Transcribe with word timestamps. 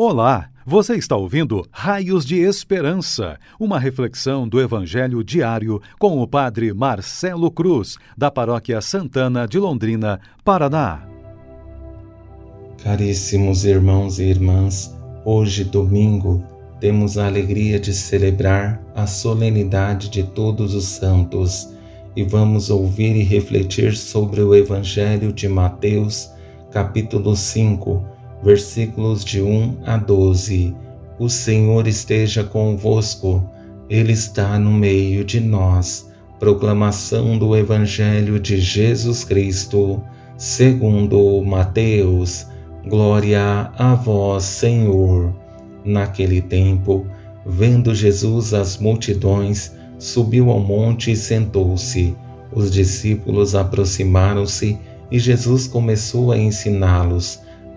Olá, 0.00 0.48
você 0.64 0.94
está 0.94 1.16
ouvindo 1.16 1.66
Raios 1.72 2.24
de 2.24 2.36
Esperança, 2.36 3.36
uma 3.58 3.80
reflexão 3.80 4.46
do 4.46 4.60
Evangelho 4.60 5.24
diário 5.24 5.82
com 5.98 6.22
o 6.22 6.28
Padre 6.28 6.72
Marcelo 6.72 7.50
Cruz, 7.50 7.96
da 8.16 8.30
Paróquia 8.30 8.80
Santana 8.80 9.44
de 9.44 9.58
Londrina, 9.58 10.20
Paraná. 10.44 11.02
Caríssimos 12.80 13.64
irmãos 13.64 14.20
e 14.20 14.26
irmãs, 14.26 14.96
hoje, 15.24 15.64
domingo, 15.64 16.44
temos 16.78 17.18
a 17.18 17.26
alegria 17.26 17.80
de 17.80 17.92
celebrar 17.92 18.80
a 18.94 19.04
solenidade 19.04 20.10
de 20.10 20.22
Todos 20.22 20.76
os 20.76 20.84
Santos 20.84 21.74
e 22.14 22.22
vamos 22.22 22.70
ouvir 22.70 23.16
e 23.16 23.24
refletir 23.24 23.96
sobre 23.96 24.42
o 24.42 24.54
Evangelho 24.54 25.32
de 25.32 25.48
Mateus, 25.48 26.30
capítulo 26.70 27.34
5 27.34 28.16
versículos 28.42 29.24
de 29.24 29.42
1 29.42 29.78
a 29.84 29.96
12. 29.96 30.74
O 31.18 31.28
Senhor 31.28 31.86
esteja 31.86 32.44
convosco, 32.44 33.44
Ele 33.88 34.12
está 34.12 34.58
no 34.58 34.72
meio 34.72 35.24
de 35.24 35.40
nós. 35.40 36.08
Proclamação 36.38 37.36
do 37.36 37.56
Evangelho 37.56 38.38
de 38.38 38.60
Jesus 38.60 39.24
Cristo, 39.24 40.00
segundo 40.36 41.42
Mateus. 41.44 42.46
Glória 42.86 43.72
a 43.76 43.94
vós, 43.94 44.44
Senhor. 44.44 45.34
Naquele 45.84 46.40
tempo, 46.40 47.06
vendo 47.44 47.94
Jesus 47.94 48.54
as 48.54 48.78
multidões, 48.78 49.72
subiu 49.98 50.50
ao 50.50 50.60
monte 50.60 51.10
e 51.10 51.16
sentou-se. 51.16 52.14
Os 52.52 52.70
discípulos 52.70 53.54
aproximaram-se 53.54 54.78
e 55.10 55.18
Jesus 55.18 55.66
começou 55.66 56.30
a 56.30 56.38
ensiná-los. 56.38 57.40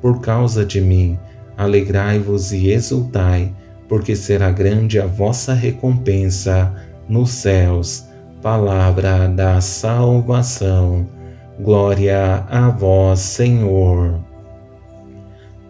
por 0.00 0.20
causa 0.20 0.64
de 0.64 0.80
mim. 0.80 1.18
Alegrai-vos 1.56 2.52
e 2.52 2.70
exultai, 2.70 3.54
porque 3.88 4.16
será 4.16 4.50
grande 4.50 4.98
a 4.98 5.06
vossa 5.06 5.52
recompensa 5.52 6.74
nos 7.08 7.30
céus. 7.30 8.04
Palavra 8.42 9.28
da 9.28 9.60
salvação. 9.60 11.06
Glória 11.58 12.44
a 12.48 12.70
vós, 12.70 13.20
Senhor. 13.20 14.20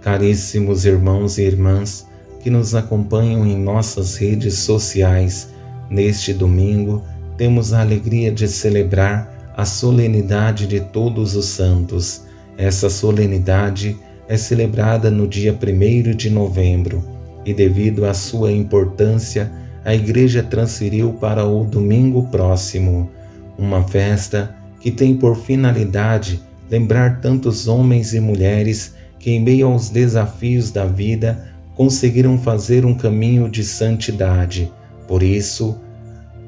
Caríssimos 0.01 0.85
irmãos 0.85 1.37
e 1.39 1.43
irmãs 1.43 2.07
que 2.41 2.49
nos 2.49 2.75
acompanham 2.75 3.47
em 3.47 3.57
nossas 3.57 4.17
redes 4.17 4.61
sociais, 4.61 5.51
neste 5.91 6.33
domingo 6.33 7.03
temos 7.37 7.73
a 7.73 7.81
alegria 7.81 8.31
de 8.31 8.47
celebrar 8.47 9.53
a 9.57 9.65
solenidade 9.65 10.67
de 10.67 10.79
todos 10.81 11.35
os 11.35 11.47
santos. 11.47 12.23
Essa 12.57 12.91
solenidade 12.91 13.97
é 14.31 14.37
celebrada 14.37 15.11
no 15.11 15.27
dia 15.27 15.53
1 15.53 16.15
de 16.15 16.31
novembro 16.31 17.03
e, 17.45 17.53
devido 17.53 18.05
à 18.05 18.15
sua 18.15 18.53
importância, 18.53 19.51
a 19.85 19.93
Igreja 19.93 20.41
transferiu 20.41 21.15
para 21.15 21.45
o 21.45 21.65
domingo 21.65 22.29
próximo, 22.29 23.11
uma 23.59 23.83
festa 23.83 24.55
que 24.79 24.93
tem 24.93 25.17
por 25.17 25.37
finalidade 25.37 26.41
lembrar 26.71 27.21
tantos 27.21 27.67
homens 27.67 28.15
e 28.15 28.21
mulheres 28.21 28.95
que, 29.19 29.33
em 29.33 29.43
meio 29.43 29.67
aos 29.67 29.91
desafios 29.91 30.71
da 30.71 30.85
vida, 30.87 31.53
conseguiram 31.75 32.39
fazer 32.39 32.87
um 32.87 32.95
caminho 32.95 33.49
de 33.49 33.65
santidade. 33.65 34.73
Por 35.09 35.25
isso, 35.25 35.77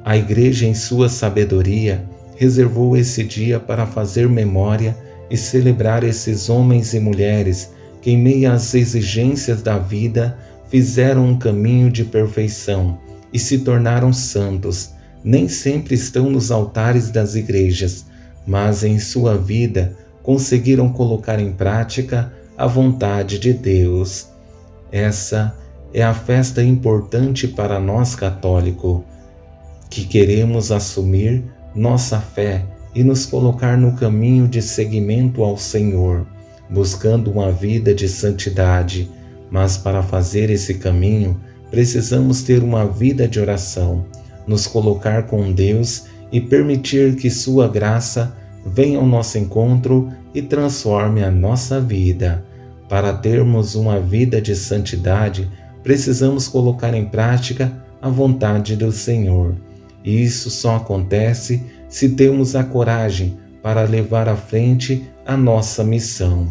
a 0.04 0.16
Igreja, 0.16 0.66
em 0.66 0.74
sua 0.74 1.08
sabedoria, 1.08 2.04
reservou 2.36 2.96
esse 2.96 3.24
dia 3.24 3.58
para 3.58 3.86
fazer 3.86 4.28
memória 4.28 4.96
e 5.32 5.36
celebrar 5.38 6.04
esses 6.04 6.50
homens 6.50 6.92
e 6.92 7.00
mulheres 7.00 7.72
que, 8.02 8.10
em 8.10 8.18
meio 8.18 8.52
às 8.52 8.74
exigências 8.74 9.62
da 9.62 9.78
vida, 9.78 10.36
fizeram 10.68 11.24
um 11.24 11.38
caminho 11.38 11.90
de 11.90 12.04
perfeição 12.04 12.98
e 13.32 13.38
se 13.38 13.60
tornaram 13.60 14.12
santos. 14.12 14.90
Nem 15.24 15.48
sempre 15.48 15.94
estão 15.94 16.28
nos 16.28 16.50
altares 16.50 17.08
das 17.08 17.34
igrejas, 17.34 18.04
mas 18.46 18.84
em 18.84 18.98
sua 18.98 19.38
vida 19.38 19.96
conseguiram 20.22 20.92
colocar 20.92 21.40
em 21.40 21.50
prática 21.50 22.30
a 22.58 22.66
vontade 22.66 23.38
de 23.38 23.54
Deus. 23.54 24.28
Essa 24.90 25.56
é 25.94 26.02
a 26.02 26.12
festa 26.12 26.62
importante 26.62 27.48
para 27.48 27.80
nós 27.80 28.14
católicos, 28.14 29.00
que 29.88 30.04
queremos 30.04 30.70
assumir 30.70 31.42
nossa 31.74 32.20
fé 32.20 32.66
e 32.94 33.02
nos 33.02 33.26
colocar 33.26 33.76
no 33.76 33.92
caminho 33.92 34.46
de 34.46 34.60
seguimento 34.60 35.42
ao 35.42 35.56
Senhor, 35.56 36.26
buscando 36.68 37.30
uma 37.30 37.50
vida 37.50 37.94
de 37.94 38.08
santidade. 38.08 39.10
Mas 39.50 39.76
para 39.76 40.02
fazer 40.02 40.50
esse 40.50 40.74
caminho, 40.74 41.40
precisamos 41.70 42.42
ter 42.42 42.62
uma 42.62 42.86
vida 42.86 43.26
de 43.26 43.40
oração, 43.40 44.04
nos 44.46 44.66
colocar 44.66 45.24
com 45.24 45.52
Deus 45.52 46.04
e 46.30 46.40
permitir 46.40 47.16
que 47.16 47.30
Sua 47.30 47.68
graça 47.68 48.36
venha 48.64 48.98
ao 48.98 49.06
nosso 49.06 49.38
encontro 49.38 50.10
e 50.34 50.40
transforme 50.40 51.22
a 51.22 51.30
nossa 51.30 51.80
vida. 51.80 52.44
Para 52.88 53.12
termos 53.12 53.74
uma 53.74 54.00
vida 54.00 54.40
de 54.40 54.54
santidade, 54.54 55.50
precisamos 55.82 56.48
colocar 56.48 56.94
em 56.94 57.06
prática 57.06 57.72
a 58.00 58.08
vontade 58.08 58.76
do 58.76 58.92
Senhor. 58.92 59.54
E 60.04 60.22
isso 60.22 60.50
só 60.50 60.76
acontece 60.76 61.62
se 61.92 62.08
temos 62.08 62.56
a 62.56 62.64
coragem 62.64 63.36
para 63.62 63.82
levar 63.82 64.26
à 64.26 64.34
frente 64.34 65.06
a 65.26 65.36
nossa 65.36 65.84
missão. 65.84 66.48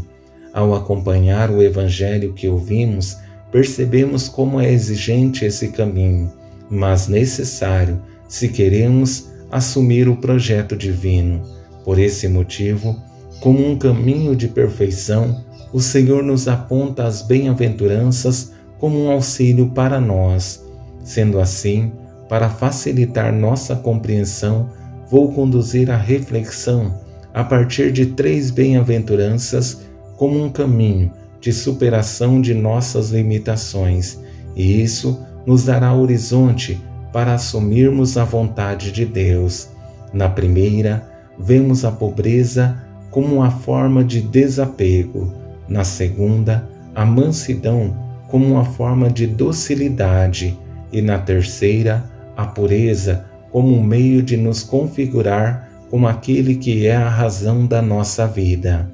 Ao 0.54 0.76
acompanhar 0.76 1.50
o 1.50 1.64
Evangelho 1.64 2.34
que 2.34 2.48
ouvimos, 2.48 3.18
percebemos 3.52 4.30
como 4.30 4.62
é 4.62 4.72
exigente 4.72 5.44
esse 5.44 5.70
caminho, 5.70 6.32
mas 6.70 7.08
necessário 7.08 8.00
se 8.28 8.50
queremos 8.50 9.32
assumir 9.52 10.08
o 10.08 10.16
projeto 10.16 10.76
divino. 10.76 11.42
Por 11.84 11.98
esse 11.98 12.28
motivo, 12.28 12.96
como 13.40 13.68
um 13.68 13.76
caminho 13.76 14.36
de 14.36 14.48
perfeição, 14.48 15.44
o 15.74 15.80
Senhor 15.80 16.22
nos 16.22 16.48
aponta 16.48 17.06
as 17.06 17.24
bem-aventuranças 17.24 18.52
como 18.78 19.06
um 19.06 19.10
auxílio 19.10 19.72
para 19.72 20.00
nós. 20.00 20.64
Sendo 21.04 21.40
assim, 21.40 21.92
para 22.30 22.48
facilitar 22.48 23.34
nossa 23.34 23.76
compreensão, 23.76 24.70
vou 25.12 25.34
conduzir 25.34 25.92
a 25.92 25.98
reflexão 25.98 26.96
a 27.34 27.44
partir 27.44 27.92
de 27.92 28.08
três 28.08 28.50
bem-aventuranças 28.50 29.82
como 30.16 30.42
um 30.42 30.50
caminho 30.50 31.12
de 31.42 31.52
superação 31.52 32.40
de 32.40 32.54
nossas 32.54 33.10
limitações, 33.10 34.18
e 34.56 34.82
isso 34.82 35.20
nos 35.46 35.66
dará 35.66 35.94
horizonte 35.94 36.80
para 37.12 37.34
assumirmos 37.34 38.18
a 38.18 38.24
vontade 38.24 38.90
de 38.92 39.06
Deus. 39.06 39.68
Na 40.14 40.30
primeira, 40.30 41.06
vemos 41.38 41.84
a 41.84 41.92
pobreza 41.92 42.82
como 43.10 43.36
uma 43.36 43.52
forma 43.52 44.06
de 44.06 44.22
desapego. 44.22 45.34
Na 45.68 45.84
segunda, 45.84 46.70
a 46.96 47.06
mansidão 47.06 47.98
como 48.30 48.46
uma 48.46 48.64
forma 48.64 49.10
de 49.10 49.28
docilidade. 49.28 50.58
E 50.92 51.02
na 51.02 51.18
terceira, 51.18 52.04
a 52.38 52.46
pureza 52.46 53.26
como 53.52 53.76
um 53.76 53.84
meio 53.84 54.22
de 54.22 54.38
nos 54.38 54.64
configurar 54.64 55.70
como 55.90 56.08
aquele 56.08 56.56
que 56.56 56.88
é 56.88 56.96
a 56.96 57.10
razão 57.10 57.66
da 57.66 57.82
nossa 57.82 58.26
vida. 58.26 58.90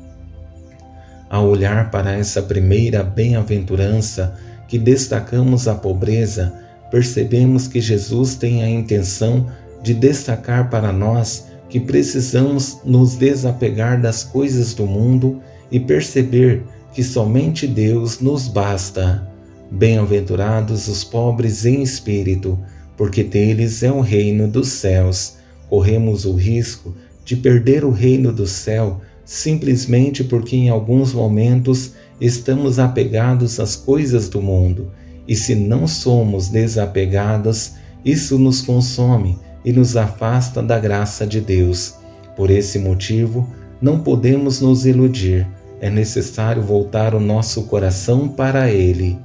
Ao 1.30 1.46
olhar 1.48 1.92
para 1.92 2.14
essa 2.14 2.42
primeira 2.42 3.04
bem-aventurança 3.04 4.36
que 4.68 4.80
destacamos 4.80 5.68
a 5.68 5.76
pobreza, 5.76 6.54
percebemos 6.90 7.68
que 7.68 7.82
Jesus 7.82 8.36
tem 8.36 8.64
a 8.64 8.70
intenção 8.70 9.48
de 9.84 9.94
destacar 9.94 10.70
para 10.70 10.92
nós 10.92 11.48
que 11.70 11.80
precisamos 11.80 12.80
nos 12.84 13.16
desapegar 13.16 14.02
das 14.02 14.24
coisas 14.24 14.74
do 14.74 14.86
mundo 14.86 15.42
e 15.70 15.80
perceber 15.80 16.64
que 16.94 17.04
somente 17.04 17.68
Deus 17.68 18.20
nos 18.20 18.48
basta. 18.48 19.28
Bem-aventurados 19.70 20.88
os 20.88 21.04
pobres 21.04 21.66
em 21.66 21.84
espírito, 21.84 22.58
porque 22.98 23.24
deles 23.24 23.84
é 23.84 23.92
o 23.92 24.02
reino 24.02 24.48
dos 24.48 24.70
céus. 24.70 25.38
Corremos 25.70 26.26
o 26.26 26.34
risco 26.34 26.96
de 27.24 27.36
perder 27.36 27.86
o 27.86 27.92
reino 27.92 28.34
do 28.34 28.48
céu 28.48 29.02
simplesmente 29.28 30.24
porque 30.24 30.56
em 30.56 30.70
alguns 30.70 31.12
momentos 31.14 31.92
estamos 32.20 32.80
apegados 32.80 33.60
às 33.60 33.76
coisas 33.76 34.30
do 34.30 34.42
mundo. 34.42 34.90
E 35.28 35.36
se 35.36 35.54
não 35.54 35.86
somos 35.86 36.48
desapegados, 36.48 37.74
isso 38.06 38.40
nos 38.40 38.62
consome 38.62 39.38
e 39.66 39.74
nos 39.74 39.98
afasta 39.98 40.64
da 40.64 40.80
graça 40.80 41.28
de 41.28 41.42
Deus. 41.42 41.96
Por 42.38 42.50
esse 42.50 42.80
motivo, 42.80 43.54
não 43.82 44.00
podemos 44.00 44.62
nos 44.62 44.86
iludir. 44.86 45.46
É 45.82 45.90
necessário 45.90 46.62
voltar 46.62 47.14
o 47.14 47.20
nosso 47.20 47.64
coração 47.64 48.30
para 48.30 48.72
Ele. 48.72 49.20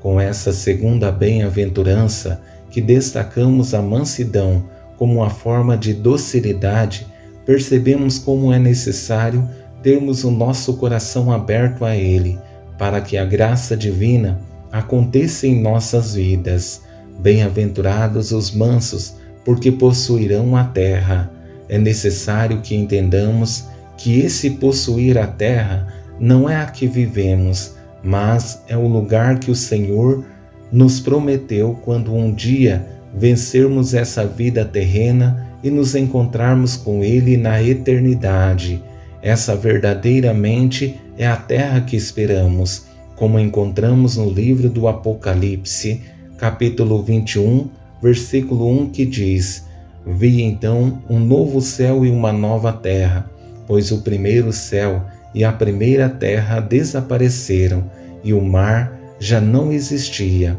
Com 0.00 0.20
essa 0.20 0.52
segunda 0.52 1.10
bem-aventurança, 1.10 2.40
que 2.78 2.82
destacamos 2.82 3.74
a 3.74 3.82
mansidão 3.82 4.62
como 4.96 5.14
uma 5.14 5.30
forma 5.30 5.76
de 5.76 5.92
docilidade, 5.92 7.08
percebemos 7.44 8.20
como 8.20 8.52
é 8.52 8.58
necessário 8.60 9.48
termos 9.82 10.22
o 10.22 10.30
nosso 10.30 10.74
coração 10.74 11.32
aberto 11.32 11.84
a 11.84 11.96
Ele, 11.96 12.38
para 12.78 13.00
que 13.00 13.18
a 13.18 13.24
graça 13.24 13.76
divina 13.76 14.40
aconteça 14.70 15.44
em 15.44 15.60
nossas 15.60 16.14
vidas. 16.14 16.82
Bem-aventurados 17.18 18.30
os 18.30 18.52
mansos, 18.52 19.16
porque 19.44 19.72
possuirão 19.72 20.56
a 20.56 20.62
terra. 20.62 21.32
É 21.68 21.78
necessário 21.78 22.60
que 22.60 22.76
entendamos 22.76 23.64
que 23.96 24.20
esse 24.20 24.50
possuir 24.50 25.18
a 25.18 25.26
terra 25.26 25.92
não 26.20 26.48
é 26.48 26.54
a 26.54 26.66
que 26.66 26.86
vivemos, 26.86 27.74
mas 28.04 28.62
é 28.68 28.76
o 28.76 28.86
lugar 28.86 29.40
que 29.40 29.50
o 29.50 29.56
Senhor 29.56 30.24
nos 30.70 31.00
prometeu 31.00 31.78
quando 31.84 32.14
um 32.14 32.32
dia 32.32 32.86
vencermos 33.14 33.94
essa 33.94 34.26
vida 34.26 34.64
terrena 34.64 35.48
e 35.62 35.70
nos 35.70 35.94
encontrarmos 35.94 36.76
com 36.76 37.02
Ele 37.02 37.36
na 37.36 37.62
eternidade. 37.62 38.82
Essa 39.22 39.56
verdadeiramente 39.56 41.00
é 41.16 41.26
a 41.26 41.36
terra 41.36 41.80
que 41.80 41.96
esperamos, 41.96 42.86
como 43.16 43.38
encontramos 43.38 44.16
no 44.16 44.30
livro 44.30 44.68
do 44.68 44.86
Apocalipse, 44.86 46.02
capítulo 46.36 47.02
21, 47.02 47.68
versículo 48.00 48.70
1, 48.82 48.90
que 48.90 49.04
diz: 49.04 49.66
Vi 50.06 50.42
então 50.42 51.02
um 51.10 51.18
novo 51.18 51.60
céu 51.60 52.06
e 52.06 52.10
uma 52.10 52.32
nova 52.32 52.72
terra, 52.72 53.28
pois 53.66 53.90
o 53.90 54.02
primeiro 54.02 54.52
céu 54.52 55.02
e 55.34 55.42
a 55.42 55.52
primeira 55.52 56.08
terra 56.08 56.60
desapareceram 56.60 57.90
e 58.22 58.32
o 58.32 58.40
mar 58.40 58.97
já 59.18 59.40
não 59.40 59.72
existia. 59.72 60.58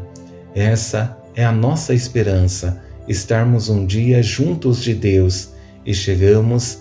Essa 0.54 1.16
é 1.34 1.44
a 1.44 1.52
nossa 1.52 1.94
esperança 1.94 2.82
estarmos 3.08 3.68
um 3.68 3.84
dia 3.84 4.22
juntos 4.22 4.82
de 4.82 4.94
Deus 4.94 5.50
e 5.84 5.92
chegamos 5.92 6.78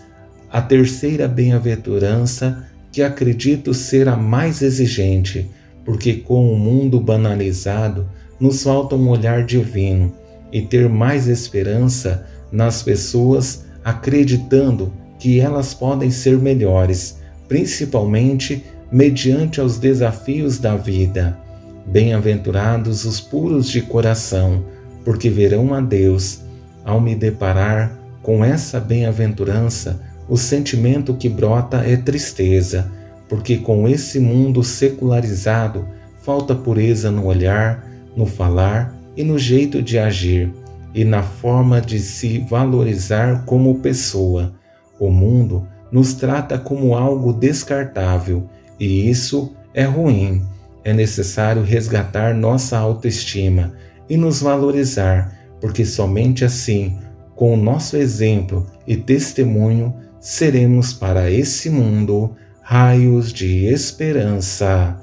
à 0.52 0.62
terceira 0.62 1.28
bem-aventurança, 1.28 2.68
que 2.92 3.02
acredito 3.02 3.74
ser 3.74 4.08
a 4.08 4.16
mais 4.16 4.62
exigente, 4.62 5.50
porque 5.86 6.14
com 6.14 6.52
o 6.52 6.58
mundo 6.58 7.00
banalizado 7.00 8.10
nos 8.40 8.64
falta 8.64 8.96
um 8.96 9.10
olhar 9.10 9.46
divino 9.46 10.14
e 10.52 10.62
ter 10.62 10.90
mais 10.90 11.28
esperança 11.28 12.26
nas 12.52 12.82
pessoas 12.82 13.66
acreditando 13.84 14.92
que 15.20 15.40
elas 15.40 15.74
podem 15.74 16.10
ser 16.10 16.38
melhores, 16.38 17.18
principalmente 17.48 18.64
mediante 18.92 19.60
aos 19.60 19.78
desafios 19.78 20.58
da 20.58 20.76
vida. 20.76 21.38
Bem-aventurados 21.86 23.06
os 23.06 23.20
puros 23.20 23.70
de 23.70 23.82
coração, 23.82 24.64
porque 25.04 25.30
verão 25.30 25.74
a 25.74 25.82
Deus. 25.82 26.42
Ao 26.86 27.00
me 27.02 27.16
deparar 27.16 27.98
com 28.22 28.44
essa 28.44 28.80
bem-aventurança, 28.80 30.02
o 30.28 30.38
sentimento 30.38 31.16
que 31.16 31.28
brota 31.28 31.78
é 31.78 31.98
tristeza, 31.98 32.92
porque 33.28 33.58
com 33.58 33.88
esse 33.88 34.20
mundo 34.20 34.64
secularizado 34.64 35.88
falta 36.22 36.54
pureza 36.54 37.10
no 37.10 37.26
olhar, 37.26 37.84
no 38.16 38.26
falar 38.26 38.96
e 39.18 39.24
no 39.24 39.40
jeito 39.40 39.82
de 39.82 39.98
agir, 39.98 40.54
e 40.94 41.04
na 41.04 41.24
forma 41.24 41.82
de 41.82 42.00
se 42.00 42.40
valorizar 42.40 43.46
como 43.46 43.80
pessoa. 43.80 44.54
O 45.00 45.10
mundo 45.10 45.68
nos 45.92 46.14
trata 46.14 46.58
como 46.58 46.96
algo 46.96 47.34
descartável, 47.34 48.48
e 48.80 49.10
isso 49.10 49.54
é 49.74 49.84
ruim. 49.84 50.42
É 50.84 50.94
necessário 50.94 51.64
resgatar 51.64 52.34
nossa 52.34 52.78
autoestima 52.78 53.74
e 54.10 54.18
nos 54.18 54.42
valorizar, 54.42 55.38
porque 55.60 55.86
somente 55.86 56.44
assim, 56.46 56.98
com 57.36 57.54
o 57.54 57.58
nosso 57.58 57.96
exemplo 57.98 58.66
e 58.88 58.98
testemunho, 58.98 59.94
seremos 60.20 60.94
para 60.94 61.30
esse 61.32 61.70
mundo 61.70 62.36
raios 62.62 63.32
de 63.32 63.66
esperança. 63.66 64.98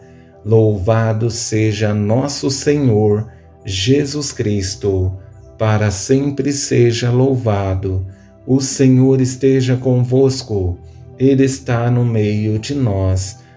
Louvado 0.45 1.31
seja 1.31 1.93
nosso 1.93 2.51
Senhor 2.51 3.29
Jesus 3.65 4.31
Cristo, 4.33 5.13
para 5.59 5.91
sempre 5.91 6.53
seja 6.53 7.11
louvado. 7.11 8.07
O 8.47 8.61
Senhor 8.61 9.21
esteja 9.21 9.77
convosco, 9.77 10.79
Ele 11.19 11.45
está 11.45 11.91
no 11.91 12.05
meio 12.05 12.59
de 12.59 12.75
nós. 12.75 13.39